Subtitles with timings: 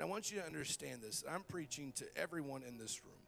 [0.00, 1.24] And I want you to understand this.
[1.30, 3.20] I'm preaching to everyone in this room.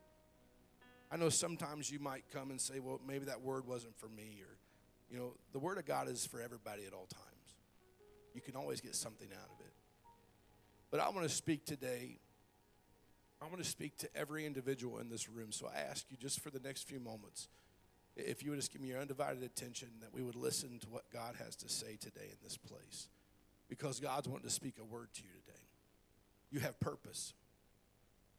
[1.11, 4.41] I know sometimes you might come and say, well, maybe that word wasn't for me,
[4.41, 4.57] or,
[5.11, 7.57] you know, the word of God is for everybody at all times.
[8.33, 9.73] You can always get something out of it.
[10.91, 12.17] But I want to speak today.
[13.43, 15.53] I want to speak to every individual in this room.
[15.53, 17.49] So I ask you just for the next few moments,
[18.17, 21.03] if you would just give me your undivided attention, that we would listen to what
[21.13, 23.09] God has to say today in this place.
[23.69, 25.59] Because God's wanting to speak a word to you today.
[26.53, 27.33] You have purpose.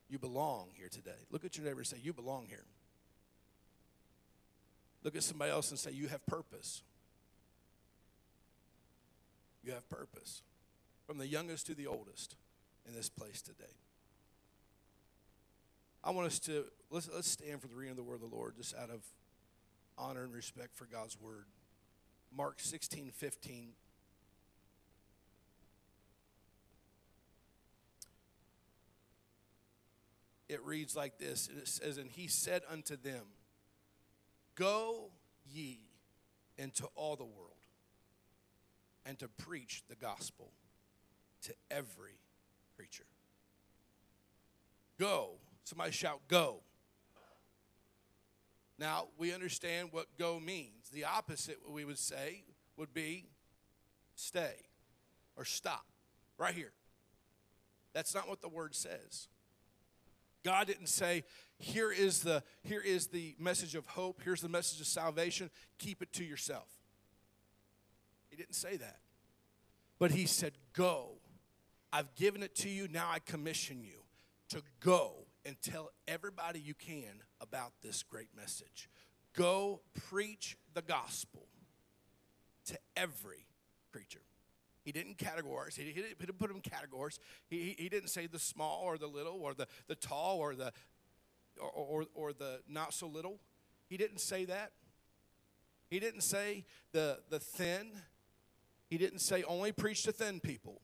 [0.07, 1.11] You belong here today.
[1.31, 2.65] Look at your neighbor and say, You belong here.
[5.03, 6.83] Look at somebody else and say, You have purpose.
[9.63, 10.43] You have purpose.
[11.07, 12.35] From the youngest to the oldest
[12.87, 13.65] in this place today.
[16.03, 18.35] I want us to let's let's stand for the reading of the word of the
[18.35, 19.01] Lord just out of
[19.97, 21.45] honor and respect for God's word.
[22.35, 23.69] Mark 16, 15.
[30.53, 33.25] It reads like this it says, And he said unto them,
[34.55, 35.09] Go
[35.51, 35.79] ye
[36.57, 37.49] into all the world
[39.03, 40.51] and to preach the gospel
[41.43, 42.19] to every
[42.75, 43.07] creature.
[44.99, 45.31] Go.
[45.63, 46.61] Somebody shout, Go.
[48.77, 50.89] Now, we understand what go means.
[50.91, 52.43] The opposite, we would say,
[52.75, 53.27] would be
[54.15, 54.55] stay
[55.35, 55.85] or stop
[56.37, 56.73] right here.
[57.93, 59.29] That's not what the word says.
[60.43, 61.23] God didn't say,
[61.57, 65.49] here is the here is the message of hope, here's the message of salvation,
[65.79, 66.67] keep it to yourself.
[68.29, 68.99] He didn't say that.
[69.99, 71.19] But he said, Go.
[71.91, 74.01] I've given it to you, now I commission you
[74.49, 78.89] to go and tell everybody you can about this great message.
[79.35, 81.47] Go preach the gospel
[82.65, 83.45] to every
[83.91, 84.21] creature.
[84.83, 85.75] He didn't categorize.
[85.75, 87.19] He, he, didn't, put them in categories.
[87.49, 90.55] He, he, he, didn't say the small or the little or the, the tall or
[90.55, 90.73] the
[91.61, 93.39] or, or, or the not so little.
[93.87, 94.71] He didn't say that.
[95.89, 97.91] He didn't say the, the thin.
[98.89, 100.81] He didn't say only preach to thin people.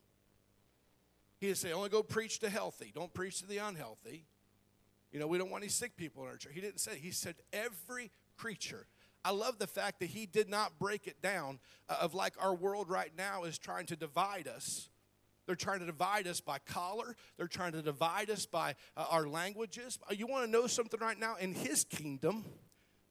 [1.39, 2.91] He didn't say only go preach to healthy.
[2.93, 4.25] Don't preach to the unhealthy.
[5.11, 6.53] You know, we don't want any sick people in our church.
[6.53, 8.85] He didn't say, he said every creature.
[9.23, 11.59] I love the fact that he did not break it down
[11.89, 14.89] uh, of like our world right now is trying to divide us.
[15.45, 17.15] They're trying to divide us by color.
[17.37, 19.97] They're trying to divide us by uh, our languages.
[20.09, 21.35] Uh, you want to know something right now?
[21.35, 22.45] In his kingdom,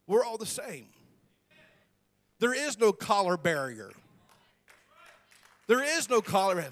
[0.06, 0.86] we're all the same.
[2.38, 3.90] There is no collar barrier.
[5.66, 6.64] There is no collar.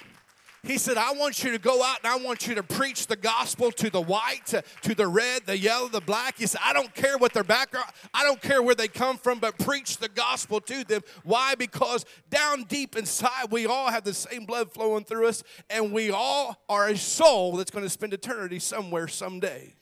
[0.67, 3.15] He said, I want you to go out and I want you to preach the
[3.15, 4.47] gospel to the white,
[4.83, 6.39] to, the red, the yellow, the black.
[6.39, 9.39] He said, I don't care what their background, I don't care where they come from,
[9.39, 11.03] but preach the gospel to them.
[11.23, 11.55] Why?
[11.55, 16.11] Because down deep inside, we all have the same blood flowing through us, and we
[16.11, 19.77] all are a soul that's going to spend eternity somewhere someday.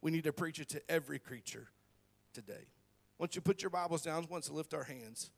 [0.00, 1.68] We need to preach it to every creature
[2.32, 2.66] today.
[3.18, 5.30] Once you put your Bibles down, once to lift our hands.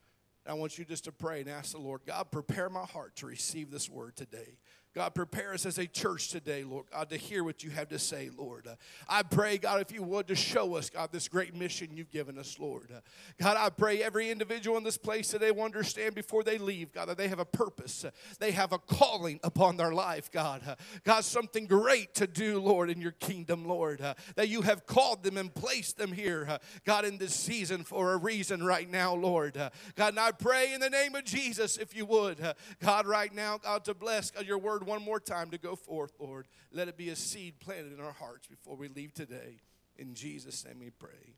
[0.48, 3.26] I want you just to pray and ask the Lord, God, prepare my heart to
[3.26, 4.58] receive this word today.
[4.96, 7.98] God, prepare us as a church today, Lord God, to hear what you have to
[7.98, 8.66] say, Lord.
[8.66, 8.76] Uh,
[9.06, 12.38] I pray, God, if you would, to show us, God, this great mission you've given
[12.38, 12.88] us, Lord.
[12.90, 13.00] Uh,
[13.38, 17.10] God, I pray every individual in this place today will understand before they leave, God,
[17.10, 18.06] that they have a purpose.
[18.06, 20.62] Uh, they have a calling upon their life, God.
[21.04, 24.00] God, something great to do, Lord, in your kingdom, Lord.
[24.36, 28.16] That you have called them and placed them here, God, in this season for a
[28.16, 29.56] reason right now, Lord.
[29.94, 32.38] God, and I pray in the name of Jesus, if you would,
[32.80, 36.46] God, right now, God, to bless your word one more time to go forth, Lord.
[36.72, 39.60] Let it be a seed planted in our hearts before we leave today.
[39.98, 41.34] In Jesus' name we pray.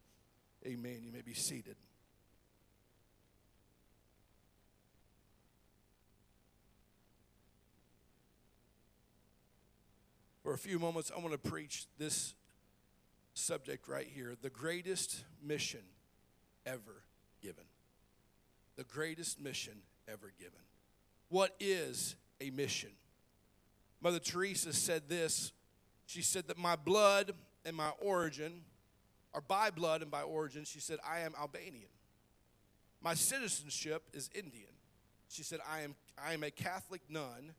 [0.66, 1.00] Amen.
[1.02, 1.76] You may be seated.
[10.42, 12.34] For a few moments, I want to preach this
[13.34, 15.82] subject right here the greatest mission
[16.64, 17.04] ever
[17.42, 17.64] given.
[18.76, 19.74] The greatest mission
[20.08, 20.60] ever given.
[21.28, 22.90] What is a mission?
[24.00, 25.52] Mother Teresa said this.
[26.06, 27.32] She said that my blood
[27.64, 28.62] and my origin
[29.34, 30.64] are by blood and by origin.
[30.64, 31.90] She said, I am Albanian.
[33.02, 34.72] My citizenship is Indian.
[35.28, 37.54] She said, I am, I am a Catholic nun.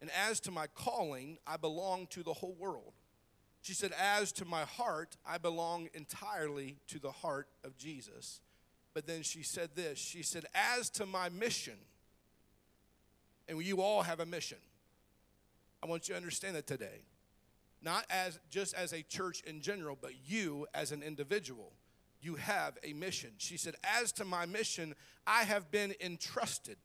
[0.00, 2.92] And as to my calling, I belong to the whole world.
[3.62, 8.40] She said, As to my heart, I belong entirely to the heart of Jesus.
[8.92, 11.78] But then she said this She said, As to my mission,
[13.48, 14.58] and you all have a mission.
[15.82, 17.04] I want you to understand that today.
[17.82, 21.72] Not as just as a church in general, but you as an individual.
[22.20, 23.32] You have a mission.
[23.38, 24.94] She said, As to my mission,
[25.26, 26.76] I have been entrusted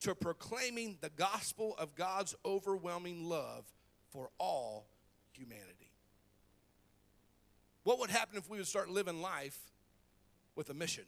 [0.00, 3.64] to proclaiming the gospel of God's overwhelming love
[4.10, 4.86] for all
[5.32, 5.90] humanity.
[7.82, 9.58] What would happen if we would start living life
[10.56, 11.04] with a mission?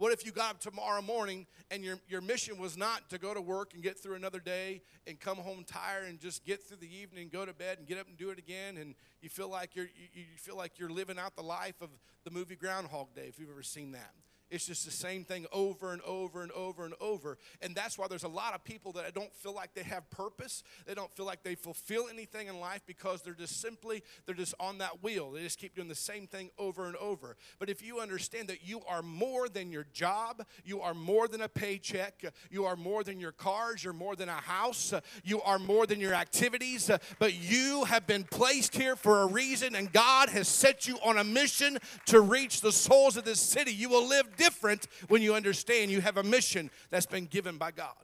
[0.00, 3.34] What if you got up tomorrow morning and your, your mission was not to go
[3.34, 6.78] to work and get through another day and come home tired and just get through
[6.78, 9.50] the evening go to bed and get up and do it again and you feel
[9.50, 11.90] like you're you, you feel like you're living out the life of
[12.24, 14.14] the movie Groundhog Day if you've ever seen that.
[14.50, 17.38] It's just the same thing over and over and over and over.
[17.62, 20.62] And that's why there's a lot of people that don't feel like they have purpose.
[20.86, 24.54] They don't feel like they fulfill anything in life because they're just simply, they're just
[24.58, 25.30] on that wheel.
[25.30, 27.36] They just keep doing the same thing over and over.
[27.58, 31.42] But if you understand that you are more than your job, you are more than
[31.42, 34.92] a paycheck, you are more than your cars, you're more than a house,
[35.24, 39.74] you are more than your activities, but you have been placed here for a reason
[39.74, 43.72] and God has set you on a mission to reach the souls of this city.
[43.72, 47.70] You will live different when you understand you have a mission that's been given by
[47.70, 47.94] God.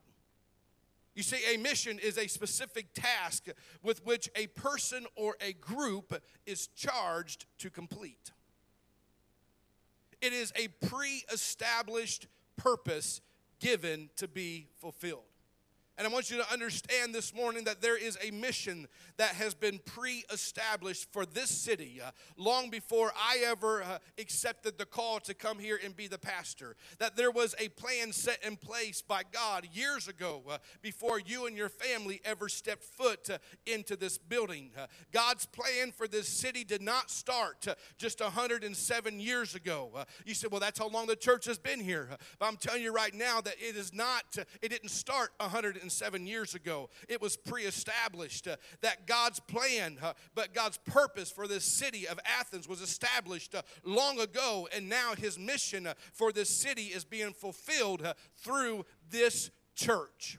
[1.15, 3.47] You see, a mission is a specific task
[3.83, 8.33] with which a person or a group is charged to complete.
[10.21, 13.23] It is a pre established purpose
[13.61, 15.23] given to be fulfilled.
[15.99, 19.55] And I want you to understand this morning that there is a mission that has
[19.55, 25.21] been pre established for this city uh, long before I ever uh, accepted the call
[25.21, 26.77] to come here and be the pastor.
[26.99, 31.47] That there was a plan set in place by God years ago uh, before you
[31.47, 34.73] and your family ever stepped foot uh, into this building.
[34.77, 40.05] Uh, God's plan for this city did not start uh, just 107 years ago.
[40.27, 42.11] you said, well, that's how long the church has been here.
[42.39, 45.86] but I'm telling you right now that it is not, it didn't start 107
[46.27, 46.91] years ago.
[47.09, 48.49] It was pre established
[48.81, 53.63] that God's plan, uh, but God's purpose for this city of Athens was established uh,
[53.85, 58.85] long ago, and now his mission uh, for this city is being fulfilled uh, through
[59.11, 60.39] this church.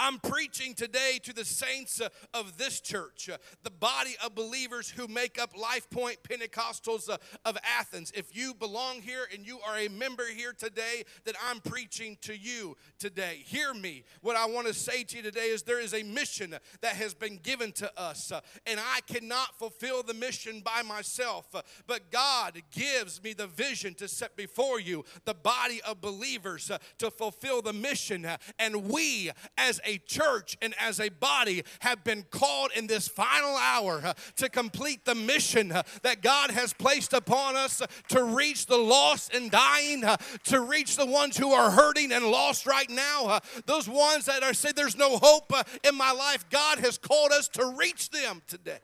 [0.00, 4.88] I'm preaching today to the saints uh, of this church, uh, the body of believers
[4.88, 8.12] who make up Life Point Pentecostals uh, of Athens.
[8.14, 12.36] If you belong here and you are a member here today, that I'm preaching to
[12.36, 13.42] you today.
[13.44, 14.04] Hear me.
[14.20, 17.14] What I want to say to you today is there is a mission that has
[17.14, 18.32] been given to us,
[18.66, 21.46] and I cannot fulfill the mission by myself,
[21.86, 27.10] but God gives me the vision to set before you the body of believers to
[27.10, 28.26] fulfill the mission.
[28.58, 33.56] and we, as a church and as a body have been called in this final
[33.56, 38.22] hour uh, to complete the mission uh, that God has placed upon us uh, to
[38.22, 40.04] reach the lost and dying,
[40.44, 44.52] to reach the ones who are hurting and lost right now, those ones that are
[44.52, 45.52] saying there's no hope
[45.84, 46.44] in my life.
[46.50, 48.78] God has called us to reach them today.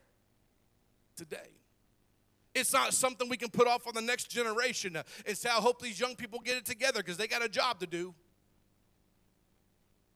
[1.16, 1.50] Today.
[2.54, 4.96] It's not something we can put off on the next generation
[5.26, 7.80] and say, I hope these young people get it together because they got a job
[7.80, 8.14] to do.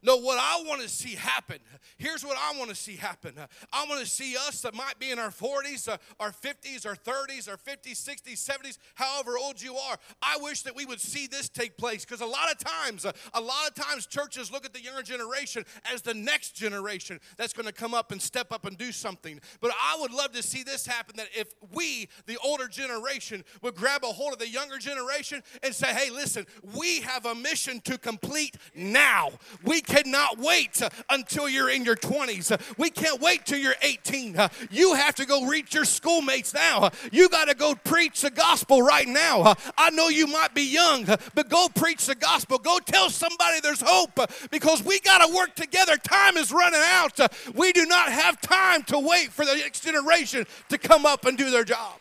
[0.08, 1.58] No, what I want to see happen,
[1.98, 3.34] here's what I want to see happen.
[3.70, 6.96] I want to see us that might be in our 40s, uh, our 50s, our
[6.96, 9.98] 30s, our 50s, 60s, 70s, however old you are.
[10.22, 13.12] I wish that we would see this take place because a lot of times, uh,
[13.34, 17.52] a lot of times churches look at the younger generation as the next generation that's
[17.52, 19.38] going to come up and step up and do something.
[19.60, 23.74] But I would love to see this happen that if we, the older generation, would
[23.74, 26.46] grab a hold of the younger generation and say, hey, listen,
[26.78, 29.32] we have a mission to complete now.
[29.62, 32.58] We cannot wait until you're in your 20s.
[32.78, 34.36] We can't wait till you're 18.
[34.70, 36.90] You have to go reach your schoolmates now.
[37.12, 39.54] You got to go preach the gospel right now.
[39.76, 42.58] I know you might be young, but go preach the gospel.
[42.58, 44.18] Go tell somebody there's hope
[44.50, 45.96] because we got to work together.
[45.96, 47.18] Time is running out.
[47.54, 51.36] We do not have time to wait for the next generation to come up and
[51.36, 51.98] do their job.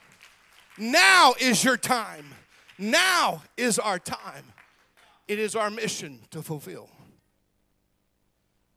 [0.77, 2.25] Now is your time.
[2.77, 4.43] Now is our time.
[5.27, 6.89] It is our mission to fulfill.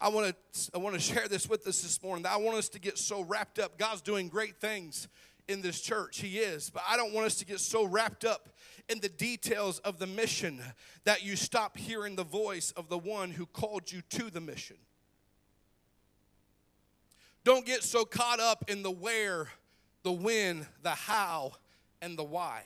[0.00, 2.24] I want to I want to share this with us this morning.
[2.24, 3.78] I want us to get so wrapped up.
[3.78, 5.08] God's doing great things
[5.46, 6.20] in this church.
[6.20, 6.70] He is.
[6.70, 8.48] But I don't want us to get so wrapped up
[8.88, 10.62] in the details of the mission
[11.04, 14.76] that you stop hearing the voice of the one who called you to the mission.
[17.44, 19.48] Don't get so caught up in the where,
[20.02, 21.52] the when, the how,
[22.00, 22.64] and the why.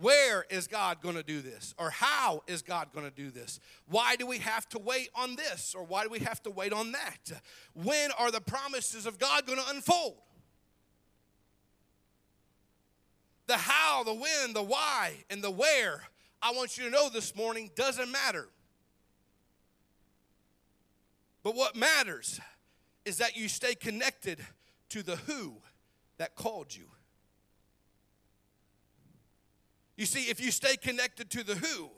[0.00, 1.74] Where is God going to do this?
[1.78, 3.60] Or how is God going to do this?
[3.86, 5.74] Why do we have to wait on this?
[5.76, 7.42] Or why do we have to wait on that?
[7.74, 10.16] When are the promises of God going to unfold?
[13.46, 16.02] The how, the when, the why, and the where,
[16.40, 18.48] I want you to know this morning, doesn't matter.
[21.42, 22.40] But what matters
[23.04, 24.38] is that you stay connected
[24.90, 25.56] to the who
[26.16, 26.84] that called you.
[30.00, 31.90] You see, if you stay connected to the who,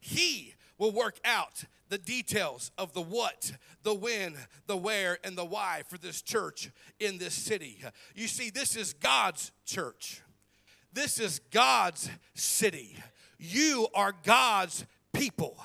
[0.00, 3.52] He will work out the details of the what,
[3.82, 4.34] the when,
[4.66, 7.82] the where, and the why for this church in this city.
[8.14, 10.22] You see, this is God's church.
[10.94, 12.96] This is God's city.
[13.38, 15.58] You are God's people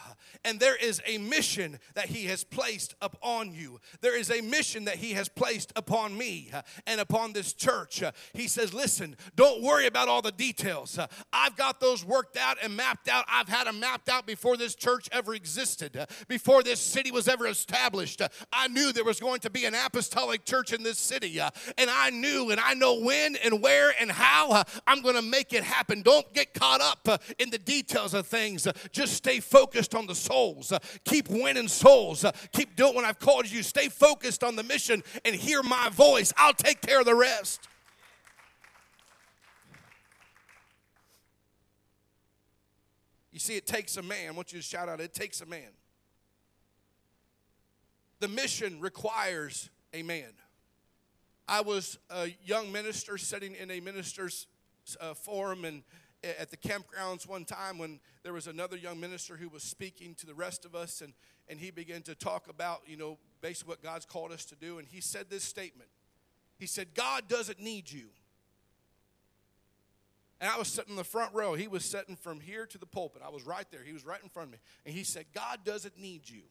[0.45, 3.79] and there is a mission that He has placed upon you.
[3.99, 8.03] There is a mission that He has placed upon me uh, and upon this church.
[8.03, 10.97] Uh, he says, Listen, don't worry about all the details.
[10.97, 13.25] Uh, I've got those worked out and mapped out.
[13.27, 17.47] I've had them mapped out before this church ever existed, before this city was ever
[17.47, 18.21] established.
[18.53, 22.11] I knew there was going to be an apostolic church in this city, and I
[22.11, 26.03] knew and I know when and where and how I'm going to make it happen.
[26.03, 30.34] Don't get caught up in the details of things, just stay focused on the soul
[30.35, 30.71] souls.
[30.71, 32.25] Uh, keep winning souls.
[32.25, 33.63] Uh, keep doing what I've called you.
[33.63, 36.33] Stay focused on the mission and hear my voice.
[36.37, 37.67] I'll take care of the rest.
[43.31, 44.29] You see, it takes a man.
[44.29, 45.69] I want you to shout out, it takes a man.
[48.19, 50.33] The mission requires a man.
[51.47, 54.47] I was a young minister sitting in a minister's
[54.99, 55.83] uh, forum, and
[56.39, 60.25] at the campgrounds one time when there was another young minister who was speaking to
[60.25, 61.13] the rest of us, and,
[61.47, 64.79] and he began to talk about, you know, basically what God's called us to do.
[64.79, 65.89] And he said this statement
[66.57, 68.07] He said, God doesn't need you.
[70.41, 71.53] And I was sitting in the front row.
[71.53, 73.21] He was sitting from here to the pulpit.
[73.25, 73.81] I was right there.
[73.83, 74.59] He was right in front of me.
[74.85, 76.41] And he said, God doesn't need you.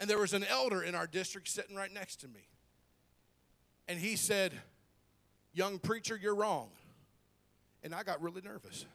[0.00, 2.48] And there was an elder in our district sitting right next to me.
[3.88, 4.52] And he said,
[5.52, 6.68] Young preacher, you're wrong.
[7.82, 8.86] And I got really nervous.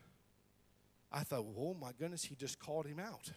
[1.11, 3.31] I thought, oh my goodness, he just called him out.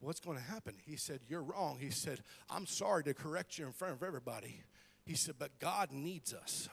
[0.00, 0.74] What's going to happen?
[0.84, 1.78] He said, You're wrong.
[1.80, 4.60] He said, I'm sorry to correct you in front of everybody.
[5.04, 6.68] He said, But God needs us.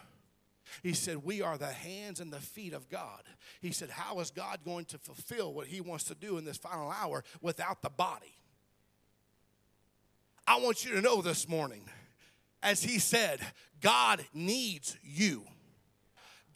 [0.81, 3.21] He said, We are the hands and the feet of God.
[3.61, 6.57] He said, How is God going to fulfill what He wants to do in this
[6.57, 8.33] final hour without the body?
[10.47, 11.87] I want you to know this morning,
[12.63, 13.39] as He said,
[13.79, 15.43] God needs you.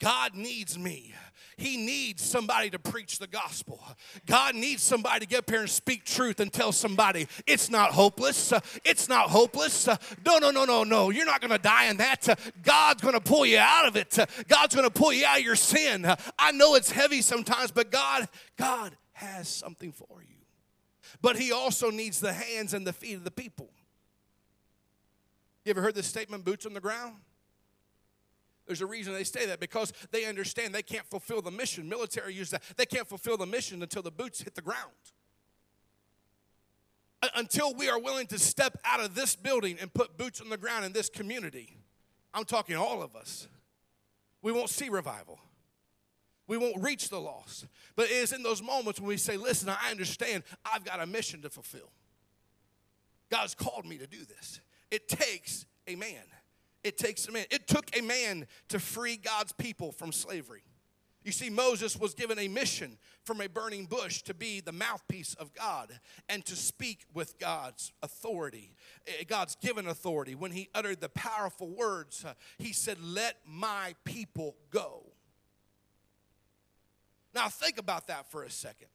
[0.04, 1.14] God needs me.
[1.56, 3.80] He needs somebody to preach the gospel.
[4.26, 7.92] God needs somebody to get up here and speak truth and tell somebody it's not
[7.92, 8.52] hopeless.
[8.84, 9.88] It's not hopeless.
[10.26, 11.08] No, no, no, no, no.
[11.08, 12.38] You're not going to die in that.
[12.62, 14.18] God's going to pull you out of it.
[14.46, 16.06] God's going to pull you out of your sin.
[16.38, 20.36] I know it's heavy sometimes, but God, God has something for you.
[21.22, 23.70] But He also needs the hands and the feet of the people.
[25.64, 27.14] You ever heard this statement, boots on the ground?
[28.66, 31.88] There's a reason they say that because they understand they can't fulfill the mission.
[31.88, 32.62] Military use that.
[32.76, 34.90] They can't fulfill the mission until the boots hit the ground.
[37.34, 40.56] Until we are willing to step out of this building and put boots on the
[40.56, 41.78] ground in this community,
[42.32, 43.48] I'm talking all of us,
[44.42, 45.38] we won't see revival.
[46.46, 47.66] We won't reach the lost.
[47.96, 51.06] But it is in those moments when we say, Listen, I understand I've got a
[51.06, 51.90] mission to fulfill.
[53.30, 54.60] God's called me to do this.
[54.90, 56.22] It takes a man.
[56.84, 57.46] It takes a man.
[57.50, 60.62] It took a man to free God's people from slavery.
[61.24, 65.32] You see, Moses was given a mission from a burning bush to be the mouthpiece
[65.34, 65.98] of God
[66.28, 68.74] and to speak with God's authority,
[69.06, 70.34] eh, God's given authority.
[70.34, 75.06] When he uttered the powerful words, uh, he said, Let my people go.
[77.34, 78.88] Now, think about that for a second.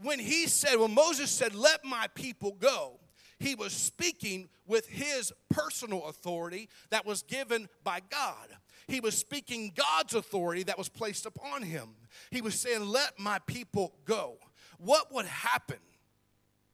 [0.00, 3.00] When he said, when Moses said, Let my people go,
[3.42, 8.48] he was speaking with his personal authority that was given by God.
[8.86, 11.90] He was speaking God's authority that was placed upon him.
[12.30, 14.36] He was saying, Let my people go.
[14.78, 15.78] What would happen?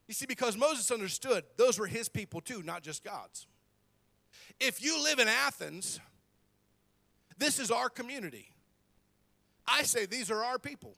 [0.07, 3.47] You see, because Moses understood those were his people too, not just God's.
[4.61, 6.01] If you live in Athens,
[7.39, 8.51] this is our community.
[9.67, 10.97] I say these are our people.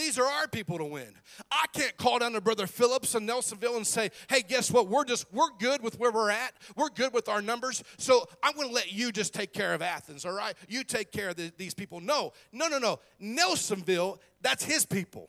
[0.00, 1.12] These are our people to win.
[1.52, 4.88] I can't call down to Brother Phillips and Nelsonville and say, hey, guess what?
[4.88, 6.54] We're just, we're good with where we're at.
[6.74, 7.84] We're good with our numbers.
[7.98, 10.54] So I'm going to let you just take care of Athens, all right?
[10.68, 12.00] You take care of the, these people.
[12.00, 12.98] No, no, no, no.
[13.22, 15.28] Nelsonville, that's his people.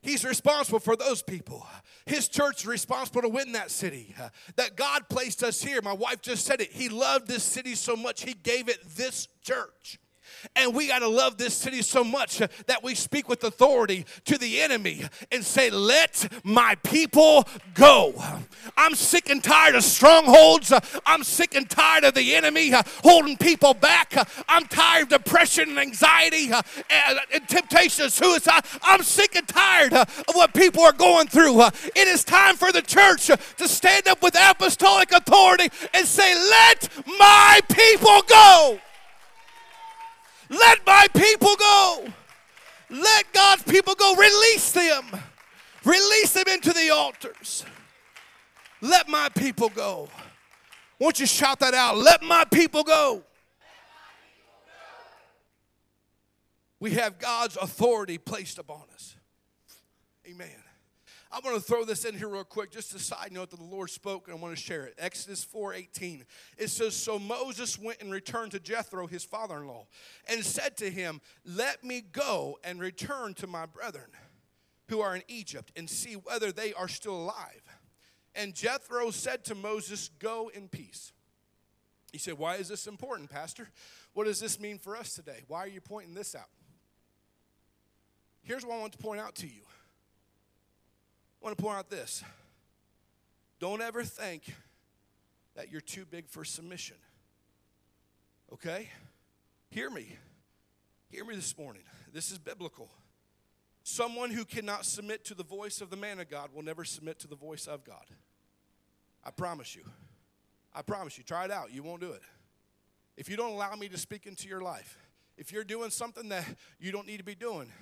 [0.00, 1.66] He's responsible for those people.
[2.06, 4.14] His church is responsible to win that city.
[4.18, 5.82] Uh, that God placed us here.
[5.82, 6.72] My wife just said it.
[6.72, 9.98] He loved this city so much, He gave it this church.
[10.56, 14.38] And we got to love this city so much that we speak with authority to
[14.38, 18.14] the enemy and say, Let my people go.
[18.76, 20.72] I'm sick and tired of strongholds.
[21.06, 24.14] I'm sick and tired of the enemy holding people back.
[24.48, 28.64] I'm tired of depression and anxiety and temptation and suicide.
[28.82, 31.62] I'm sick and tired of what people are going through.
[31.62, 36.88] It is time for the church to stand up with apostolic authority and say, Let
[37.18, 38.78] my people go.
[40.48, 42.06] Let my people go.
[42.90, 44.14] Let God's people go.
[44.16, 45.04] Release them.
[45.84, 47.64] Release them into the altars.
[48.80, 50.08] Let my people go.
[50.98, 51.96] Won't you shout that out?
[51.96, 53.22] Let my people go.
[56.80, 59.16] We have God's authority placed upon us.
[60.28, 60.57] Amen.
[61.30, 63.64] I want to throw this in here real quick, just a side note that the
[63.64, 64.94] Lord spoke, and I want to share it.
[64.96, 66.24] Exodus 4:18.
[66.56, 69.86] It says, So Moses went and returned to Jethro, his father-in-law,
[70.26, 74.10] and said to him, Let me go and return to my brethren
[74.88, 77.62] who are in Egypt, and see whether they are still alive.
[78.34, 81.12] And Jethro said to Moses, Go in peace.
[82.10, 83.68] He said, Why is this important, Pastor?
[84.14, 85.44] What does this mean for us today?
[85.46, 86.48] Why are you pointing this out?
[88.42, 89.60] Here's what I want to point out to you.
[91.40, 92.24] I want to point out this.
[93.60, 94.42] Don't ever think
[95.54, 96.96] that you're too big for submission.
[98.52, 98.88] Okay?
[99.70, 100.16] Hear me.
[101.10, 101.82] Hear me this morning.
[102.12, 102.88] This is biblical.
[103.82, 107.18] Someone who cannot submit to the voice of the man of God will never submit
[107.20, 108.04] to the voice of God.
[109.24, 109.82] I promise you.
[110.74, 111.24] I promise you.
[111.24, 111.72] Try it out.
[111.72, 112.22] You won't do it.
[113.16, 114.98] If you don't allow me to speak into your life,
[115.36, 116.44] if you're doing something that
[116.78, 117.72] you don't need to be doing,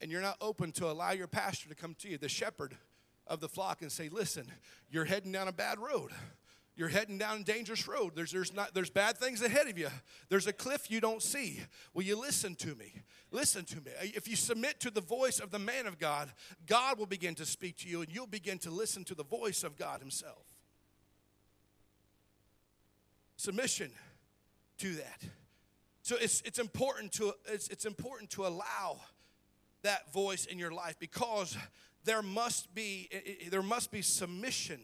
[0.00, 2.76] and you're not open to allow your pastor to come to you, the shepherd
[3.26, 4.46] of the flock, and say, Listen,
[4.90, 6.10] you're heading down a bad road.
[6.74, 8.12] You're heading down a dangerous road.
[8.14, 9.88] There's, there's, not, there's bad things ahead of you.
[10.30, 11.60] There's a cliff you don't see.
[11.92, 12.94] Will you listen to me?
[13.30, 13.90] Listen to me.
[14.00, 16.32] If you submit to the voice of the man of God,
[16.66, 19.64] God will begin to speak to you and you'll begin to listen to the voice
[19.64, 20.46] of God Himself.
[23.36, 23.90] Submission
[24.78, 25.22] to that.
[26.00, 29.00] So it's, it's, important to, it's, it's important to allow
[29.82, 31.56] that voice in your life because
[32.04, 33.08] there must be
[33.50, 34.80] there must be submission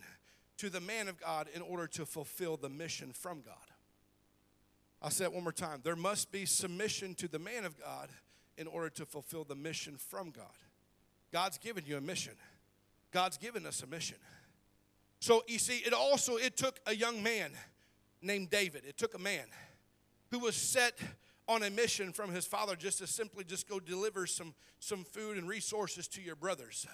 [0.59, 3.55] to the man of God in order to fulfill the mission from God.
[5.01, 5.81] I'll say it one more time.
[5.85, 8.09] There must be submission to the man of God
[8.57, 10.47] in order to fulfill the mission from God.
[11.33, 12.35] God's given you a mission.
[13.13, 14.17] God's given us a mission.
[15.21, 17.53] So you see, it also it took a young man
[18.21, 18.83] named David.
[18.87, 19.45] It took a man
[20.31, 20.99] who was set
[21.49, 25.39] on a mission from his father just to simply just go deliver some, some food
[25.39, 26.87] and resources to your brothers.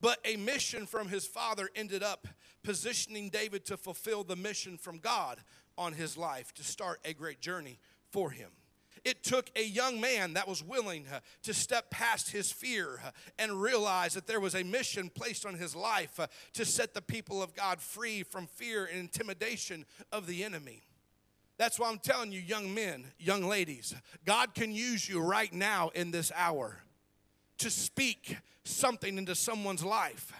[0.00, 2.26] But a mission from his father ended up
[2.62, 5.38] positioning David to fulfill the mission from God
[5.78, 7.78] on his life to start a great journey
[8.10, 8.50] for him.
[9.04, 13.10] It took a young man that was willing uh, to step past his fear uh,
[13.38, 17.00] and realize that there was a mission placed on his life uh, to set the
[17.00, 20.82] people of God free from fear and intimidation of the enemy.
[21.60, 23.94] That's why I'm telling you, young men, young ladies,
[24.24, 26.78] God can use you right now in this hour
[27.58, 30.32] to speak something into someone's life.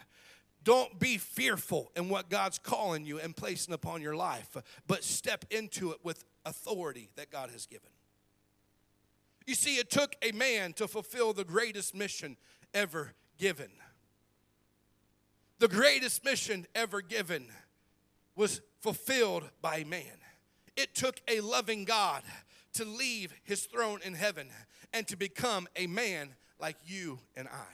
[0.65, 4.57] Don't be fearful in what God's calling you and placing upon your life,
[4.87, 7.91] but step into it with authority that God has given.
[9.47, 12.39] You see, it took a man to fulfill the greatest mission
[12.73, 13.69] ever given.
[15.59, 17.45] The greatest mission ever given
[18.37, 20.17] was fulfilled by man.
[20.81, 22.23] It took a loving God
[22.73, 24.49] to leave his throne in heaven
[24.95, 27.69] and to become a man like you and I.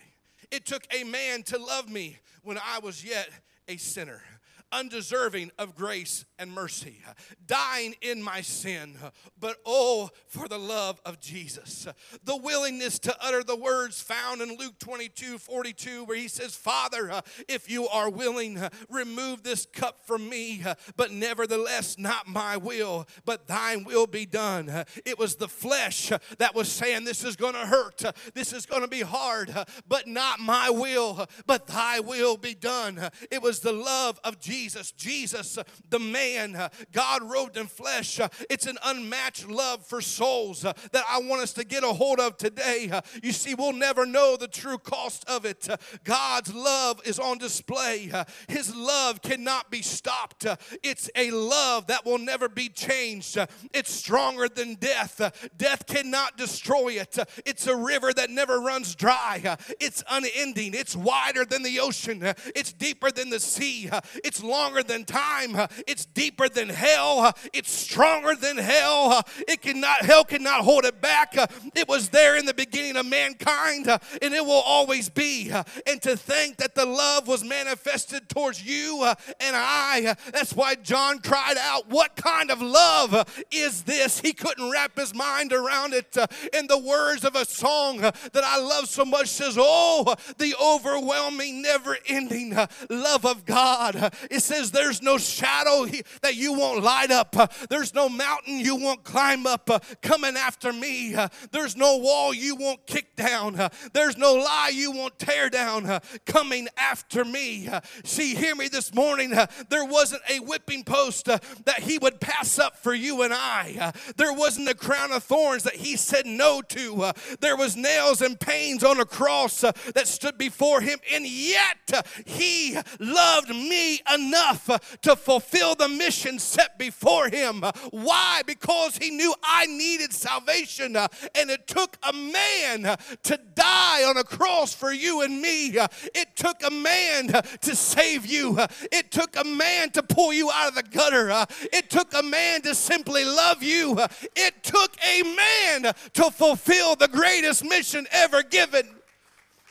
[0.50, 3.28] It took a man to love me when I was yet
[3.68, 4.22] a sinner
[4.72, 7.02] undeserving of grace and mercy,
[7.46, 8.96] dying in my sin,
[9.38, 11.86] but oh, for the love of Jesus.
[12.24, 17.22] The willingness to utter the words found in Luke 22 42, where he says, Father,
[17.48, 20.64] if you are willing, remove this cup from me,
[20.96, 24.84] but nevertheless, not my will, but thine will be done.
[25.04, 28.02] It was the flesh that was saying, This is going to hurt,
[28.34, 29.54] this is going to be hard,
[29.88, 33.10] but not my will, but thy will be done.
[33.30, 37.66] It was the love of Jesus Jesus, Jesus, uh, the man, uh, God robed in
[37.66, 38.18] flesh.
[38.18, 41.88] Uh, it's an unmatched love for souls uh, that I want us to get a
[41.88, 42.88] hold of today.
[42.90, 45.68] Uh, you see, we'll never know the true cost of it.
[45.68, 48.10] Uh, God's love is on display,
[48.48, 50.46] His love cannot be stopped.
[50.82, 53.36] It's a love that will never be changed.
[53.74, 55.50] It's stronger than death.
[55.58, 57.18] Death cannot destroy it.
[57.44, 59.58] It's a river that never runs dry.
[59.80, 60.72] It's unending.
[60.72, 62.22] It's wider than the ocean.
[62.54, 63.90] It's deeper than the sea.
[64.24, 65.56] It's longer than time.
[65.86, 67.32] It's deeper than hell.
[67.52, 69.22] It's stronger than hell.
[69.48, 71.34] It cannot hell cannot hold it back.
[71.74, 75.50] It was there in the beginning of mankind and it will always be.
[75.86, 81.18] And to think that the love was manifested towards you and I, that's why John
[81.18, 86.16] cried out, "What kind of love is this?" He couldn't wrap his mind around it.
[86.52, 91.62] In the words of a song that I love so much says, "Oh, the overwhelming
[91.62, 92.56] never-ending
[92.90, 95.86] love of God It says, There's no shadow
[96.20, 100.36] that you won't light up, uh, there's no mountain you won't climb up uh, coming
[100.36, 105.18] after me, uh, there's no wall you won't kick down, there's no lie you won't
[105.18, 107.70] tear down coming after me.
[108.04, 109.32] See, hear me this morning.
[109.70, 113.92] There wasn't a whipping post that he would pass up for you and I.
[114.16, 117.12] There wasn't a crown of thorns that he said no to.
[117.40, 122.76] There was nails and pains on a cross that stood before him, and yet he
[123.00, 127.64] loved me enough to fulfill the mission set before him.
[127.90, 128.42] Why?
[128.46, 134.04] Because he knew I needed salvation, uh, and it took a man uh, to die
[134.04, 135.78] on a cross for you and me.
[135.78, 137.28] Uh, it took a man
[137.60, 138.58] to save you.
[138.92, 141.46] It took a man to pull you out of the gutter.
[141.72, 143.98] It took a man to simply love you.
[144.34, 148.88] It took a man to fulfill the greatest mission ever given.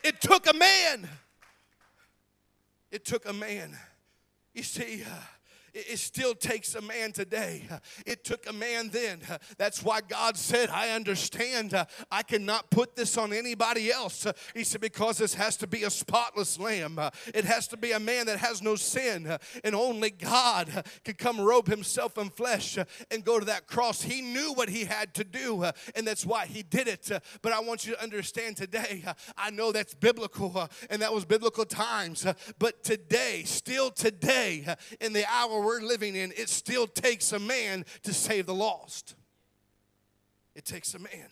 [0.03, 1.09] It took a man.
[2.91, 3.77] It took a man.
[4.55, 5.34] You see, uh,
[5.75, 7.67] it still takes a man today.
[8.05, 9.19] It took a man then.
[9.57, 11.73] That's why God said, I understand.
[12.09, 14.25] I cannot put this on anybody else.
[14.53, 16.99] He said, because this has to be a spotless lamb.
[17.33, 19.37] It has to be a man that has no sin.
[19.65, 22.77] And only God could come robe himself in flesh
[23.11, 24.01] and go to that cross.
[24.01, 27.11] He knew what he had to do, and that's why he did it.
[27.41, 29.03] But I want you to understand today,
[29.37, 32.25] I know that's biblical, and that was biblical times.
[32.59, 34.65] But today, still today,
[35.01, 39.15] in the hour we're living in, it still takes a man to save the lost.
[40.55, 41.29] It takes a man.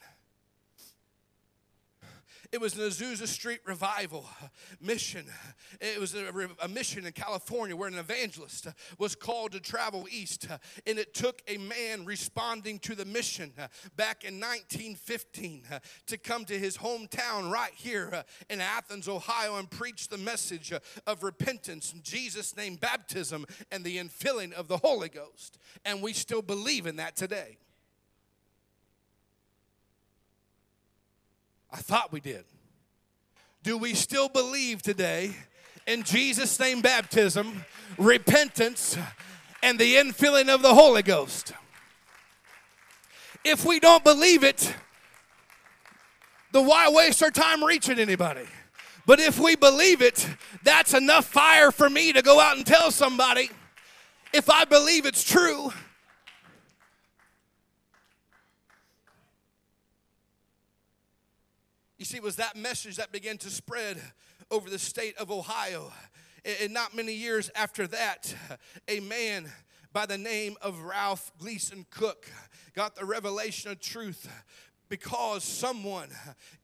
[2.54, 4.30] It was an Azusa Street revival
[4.80, 5.26] mission.
[5.82, 8.68] It was a, a, mission in California where an evangelist
[9.00, 10.48] was called to travel east.
[10.86, 13.54] And it took a man responding to the mission
[13.96, 15.63] back in 1915
[16.06, 20.72] to come to his hometown right here in Athens, Ohio, and preach the message
[21.08, 25.58] of repentance in Jesus' name, baptism, and the infilling of the Holy Ghost.
[25.86, 27.58] And we still believe in that today.
[31.74, 32.46] I thought we did.
[33.64, 35.32] Do we still believe today
[35.88, 37.66] in Jesus' name baptism,
[37.98, 38.96] repentance,
[39.64, 41.54] and the infilling of the Holy Ghost?
[43.44, 44.76] If we don't believe it,
[46.52, 48.46] then why waste our time reaching anybody?
[49.08, 50.30] But if we believe it,
[50.64, 53.50] that's enough fire for me to go out and tell somebody.
[54.32, 55.74] If I believe it's true,
[62.04, 63.98] You see, it was that message that began to spread
[64.52, 65.89] over the state of Ohio.
[66.62, 68.36] And not many years after that,
[68.89, 69.50] a man
[69.94, 72.30] by the name of Ralph Gleason Cook
[72.76, 74.30] got the revelation of truth
[74.93, 76.08] because someone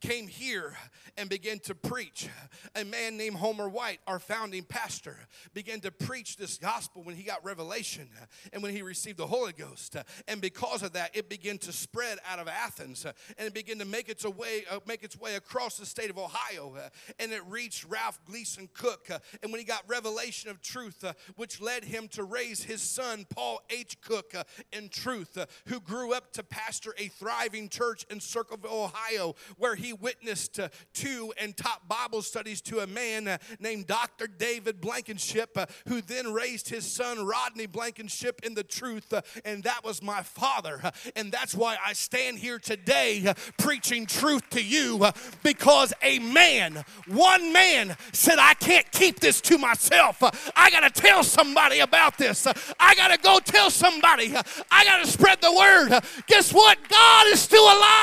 [0.01, 0.75] came here
[1.17, 2.29] and began to preach.
[2.75, 5.17] A man named Homer White, our founding pastor,
[5.55, 8.07] began to preach this gospel when he got revelation
[8.53, 9.95] and when he received the Holy Ghost.
[10.27, 13.85] And because of that, it began to spread out of Athens and it began to
[13.85, 16.75] make its way uh, make its way across the state of Ohio.
[17.17, 19.09] And it reached Ralph Gleason Cook.
[19.41, 21.03] And when he got revelation of truth,
[21.35, 23.99] which led him to raise his son Paul H.
[24.01, 24.35] Cook
[24.71, 29.93] in truth, who grew up to pastor a thriving church in Circleville, Ohio, where he
[29.93, 34.27] witnessed uh, to and taught Bible studies to a man uh, named Dr.
[34.27, 39.63] David Blankenship, uh, who then raised his son Rodney Blankenship in the truth, uh, and
[39.63, 40.79] that was my father.
[40.83, 45.05] Uh, and that's why I stand here today uh, preaching truth to you
[45.43, 50.21] because a man, one man, said, I can't keep this to myself.
[50.55, 52.47] I got to tell somebody about this.
[52.79, 54.33] I got to go tell somebody.
[54.71, 55.99] I got to spread the word.
[56.27, 56.77] Guess what?
[56.89, 57.98] God is still alive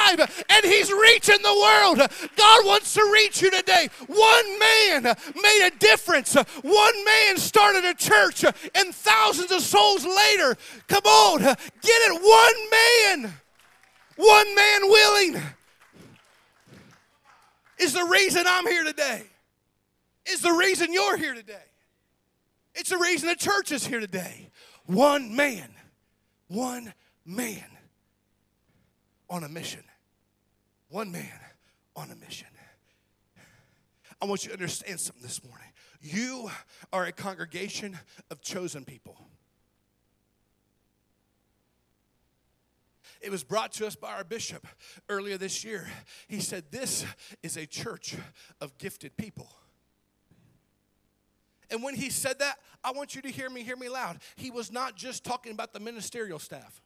[0.48, 1.98] and He's reaching the world.
[2.36, 3.88] God wants to reach you today.
[4.06, 6.34] One man made a difference.
[6.34, 10.56] One man started a church, and thousands of souls later,
[10.88, 12.22] come on, get it.
[12.22, 13.34] One man,
[14.16, 15.42] one man willing
[17.78, 19.22] is the reason I'm here today,
[20.26, 21.54] is the reason you're here today.
[22.74, 24.50] It's the reason the church is here today.
[24.84, 25.70] One man,
[26.48, 26.92] one
[27.24, 27.64] man
[29.28, 29.82] on a mission.
[30.88, 31.40] One man
[31.94, 32.48] on a mission.
[34.20, 35.68] I want you to understand something this morning.
[36.00, 36.50] You
[36.92, 37.98] are a congregation
[38.30, 39.18] of chosen people.
[43.20, 44.66] It was brought to us by our bishop
[45.08, 45.88] earlier this year.
[46.28, 47.04] He said, This
[47.42, 48.14] is a church
[48.60, 49.48] of gifted people.
[51.70, 54.18] And when he said that, I want you to hear me, hear me loud.
[54.36, 56.80] He was not just talking about the ministerial staff.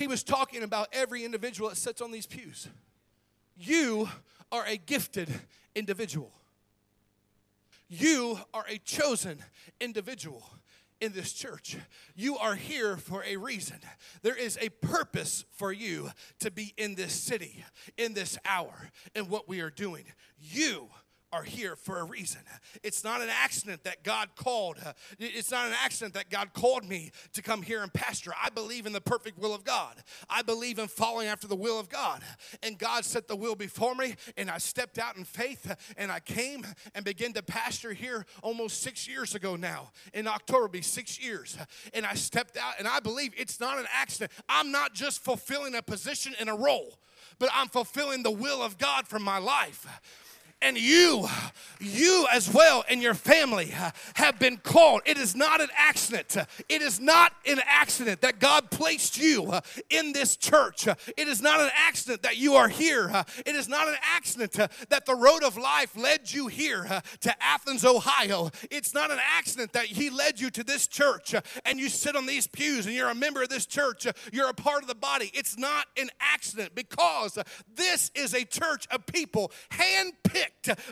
[0.00, 2.68] He was talking about every individual that sits on these pews.
[3.54, 4.08] You
[4.50, 5.28] are a gifted
[5.74, 6.32] individual.
[7.86, 9.44] You are a chosen
[9.78, 10.42] individual
[11.02, 11.76] in this church.
[12.16, 13.76] You are here for a reason.
[14.22, 16.08] There is a purpose for you
[16.38, 17.62] to be in this city,
[17.98, 18.72] in this hour,
[19.14, 20.04] in what we are doing.
[20.40, 20.88] You
[21.32, 22.40] are here for a reason.
[22.82, 24.76] It's not an accident that God called.
[24.84, 28.32] Uh, it's not an accident that God called me to come here and pastor.
[28.42, 29.94] I believe in the perfect will of God.
[30.28, 32.22] I believe in following after the will of God.
[32.62, 36.20] And God set the will before me, and I stepped out in faith, and I
[36.20, 39.90] came and began to pastor here almost six years ago now.
[40.12, 41.56] In October, be six years.
[41.94, 44.32] And I stepped out, and I believe it's not an accident.
[44.48, 46.98] I'm not just fulfilling a position and a role,
[47.38, 49.86] but I'm fulfilling the will of God for my life.
[50.62, 51.26] And you,
[51.80, 53.72] you as well and your family
[54.14, 55.02] have been called.
[55.06, 56.36] It is not an accident.
[56.68, 59.52] It is not an accident that God placed you
[59.88, 60.86] in this church.
[60.86, 63.10] It is not an accident that you are here.
[63.46, 64.52] It is not an accident
[64.90, 66.86] that the road of life led you here
[67.20, 68.50] to Athens, Ohio.
[68.70, 72.26] It's not an accident that He led you to this church and you sit on
[72.26, 74.06] these pews and you're a member of this church.
[74.32, 75.30] You're a part of the body.
[75.32, 77.38] It's not an accident because
[77.74, 80.49] this is a church of people handpicked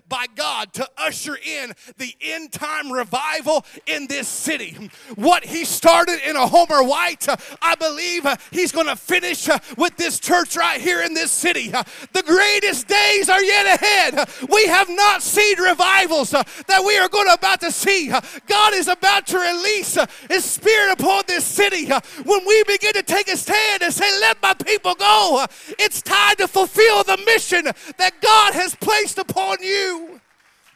[0.08, 4.90] by God to usher in the end time revival in this city.
[5.14, 7.26] What he started in a Homer White,
[7.62, 11.68] I believe he's going to finish with this church right here in this city.
[11.68, 14.28] The greatest days are yet ahead.
[14.50, 18.08] We have not seen revivals that we are going to about to see.
[18.46, 19.96] God is about to release
[20.28, 21.86] his spirit upon this city.
[21.86, 25.46] When we begin to take a stand and say, Let my people go,
[25.78, 30.20] it's time to fulfill the mission that God has placed upon on you.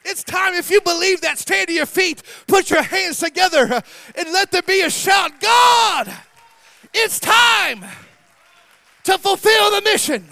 [0.04, 3.82] It's time, if you believe that, stand to your feet, put your hands together,
[4.14, 6.12] and let there be a shout God,
[6.92, 7.85] it's time
[9.04, 10.26] to fulfill the mission.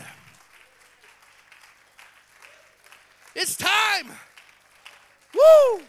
[3.36, 4.08] It's time.
[5.34, 5.82] Woo!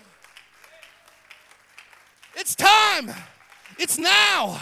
[2.35, 3.11] It's time.
[3.79, 4.61] It's now.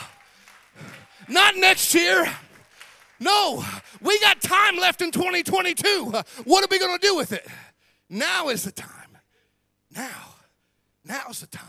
[1.28, 2.32] Not next year.
[3.20, 3.66] No,
[4.02, 6.06] we got time left in 2022.
[6.46, 7.46] What are we going to do with it?
[8.10, 9.18] Now is the time.
[9.92, 10.36] Now.
[11.06, 11.64] Now's the time.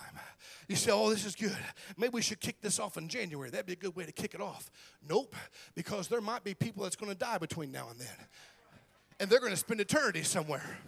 [0.68, 1.56] You say, oh, this is good.
[1.96, 3.50] Maybe we should kick this off in January.
[3.50, 4.70] That'd be a good way to kick it off.
[5.08, 5.34] Nope,
[5.74, 8.08] because there might be people that's going to die between now and then.
[9.18, 10.78] And they're going to spend eternity somewhere.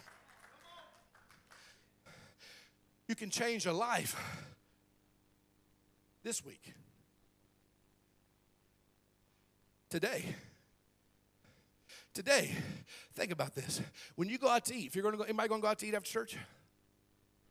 [3.08, 4.16] You can change a life
[6.22, 6.72] this week.
[9.88, 10.34] Today.
[12.14, 12.54] Today,
[13.14, 13.80] think about this.
[14.16, 15.70] When you go out to eat, if you're going to go, anybody going to go
[15.70, 16.36] out to eat after church?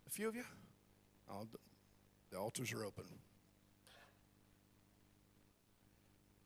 [0.06, 0.44] A few of you?
[1.32, 1.48] Oh,
[2.30, 3.06] the altars are open.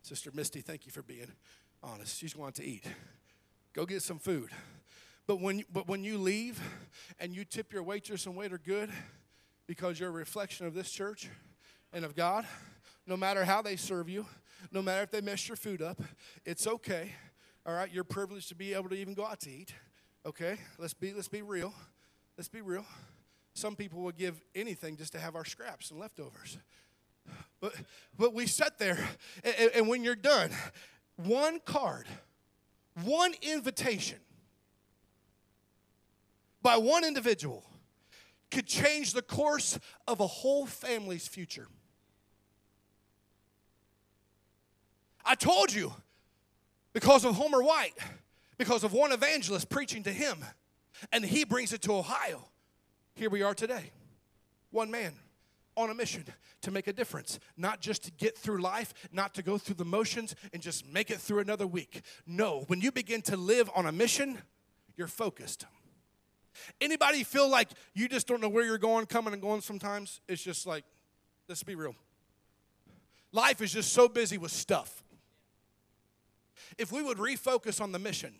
[0.01, 1.27] Sister Misty, thank you for being
[1.83, 2.17] honest.
[2.17, 2.85] She's going to eat.
[3.73, 4.49] Go get some food.
[5.27, 6.61] But when, but when you leave
[7.19, 8.91] and you tip your waitress and waiter good
[9.67, 11.27] because you're a reflection of this church
[11.91, 12.45] and of God,
[13.07, 14.25] no matter how they serve you,
[14.71, 16.01] no matter if they mess your food up,
[16.45, 17.11] it's okay
[17.65, 19.73] all right, you're privileged to be able to even go out to eat.
[20.25, 21.73] Okay, let's be let's be real.
[22.37, 22.85] Let's be real.
[23.53, 26.57] Some people would give anything just to have our scraps and leftovers.
[27.59, 27.73] But
[28.17, 28.99] but we sat there,
[29.43, 30.51] and, and when you're done,
[31.15, 32.05] one card,
[33.03, 34.19] one invitation
[36.61, 37.63] by one individual
[38.51, 41.67] could change the course of a whole family's future.
[45.23, 45.93] I told you
[46.95, 47.91] because of Homer White,
[48.57, 50.45] because of one evangelist preaching to him,
[51.11, 52.47] and he brings it to Ohio.
[53.15, 53.91] Here we are today.
[54.71, 55.11] One man
[55.75, 56.23] on a mission
[56.61, 59.83] to make a difference, not just to get through life, not to go through the
[59.83, 62.01] motions and just make it through another week.
[62.25, 64.37] No, when you begin to live on a mission,
[64.95, 65.65] you're focused.
[66.79, 70.21] Anybody feel like you just don't know where you're going, coming and going sometimes?
[70.29, 70.85] It's just like,
[71.49, 71.93] let's be real.
[73.33, 75.03] Life is just so busy with stuff
[76.77, 78.33] if we would refocus on the mission.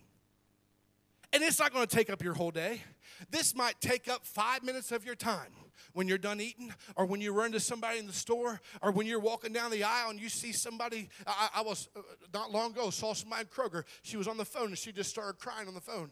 [1.33, 2.81] And it's not going to take up your whole day.
[3.29, 5.51] This might take up five minutes of your time
[5.93, 9.07] when you're done eating, or when you run to somebody in the store, or when
[9.07, 11.09] you're walking down the aisle and you see somebody.
[11.25, 12.01] I, I was uh,
[12.33, 13.83] not long ago saw somebody in Kroger.
[14.01, 16.11] She was on the phone and she just started crying on the phone.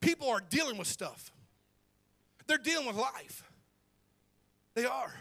[0.00, 1.32] People are dealing with stuff.
[2.46, 3.44] They're dealing with life.
[4.74, 5.12] They are,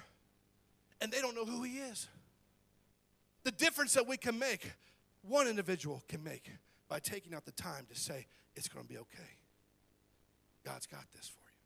[1.01, 2.07] and they don't know who He is.
[3.43, 4.71] The difference that we can make
[5.21, 6.51] one individual can make
[6.87, 9.37] by taking out the time to say, it's going to be okay.
[10.65, 11.57] God's got this for you.